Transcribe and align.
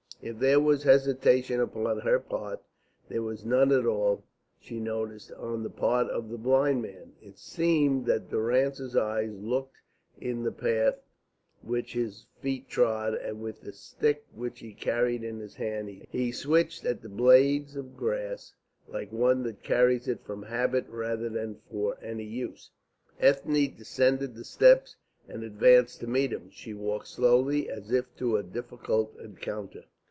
If 0.23 0.37
there 0.37 0.59
was 0.59 0.83
hesitation 0.83 1.59
upon 1.59 2.01
her 2.01 2.19
part, 2.19 2.61
there 3.09 3.23
was 3.23 3.43
none 3.43 3.71
at 3.71 3.87
all, 3.87 4.23
she 4.59 4.79
noticed, 4.79 5.31
on 5.31 5.63
the 5.63 5.69
part 5.71 6.11
of 6.11 6.29
the 6.29 6.37
blind 6.37 6.83
man. 6.83 7.13
It 7.23 7.39
seemed 7.39 8.05
that 8.05 8.29
Durrance's 8.29 8.95
eyes 8.95 9.31
took 9.41 9.71
in 10.19 10.43
the 10.43 10.51
path 10.51 10.99
which 11.63 11.93
his 11.93 12.27
feet 12.39 12.69
trod, 12.69 13.15
and 13.15 13.41
with 13.41 13.61
the 13.61 13.73
stick 13.73 14.23
which 14.31 14.59
he 14.59 14.75
carried 14.75 15.23
in 15.23 15.39
his 15.39 15.55
hand 15.55 15.89
he 15.89 16.31
switched 16.31 16.85
at 16.85 17.01
the 17.01 17.09
blades 17.09 17.75
of 17.75 17.97
grass 17.97 18.53
like 18.87 19.11
one 19.11 19.41
that 19.45 19.63
carries 19.63 20.07
it 20.07 20.23
from 20.23 20.43
habit 20.43 20.85
rather 20.87 21.29
than 21.29 21.55
for 21.71 21.97
any 21.99 22.25
use. 22.25 22.69
Ethne 23.19 23.75
descended 23.75 24.35
the 24.35 24.45
steps 24.45 24.97
and 25.27 25.41
advanced 25.41 25.99
to 26.01 26.05
meet 26.05 26.31
him. 26.31 26.51
She 26.51 26.75
walked 26.75 27.07
slowly, 27.07 27.71
as 27.71 27.91
if 27.91 28.15
to 28.17 28.37
a 28.37 28.43
difficult 28.43 29.17
encounter. 29.19 29.85